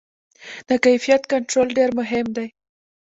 [0.69, 2.47] د کیفیت کنټرول ډېر مهم دی.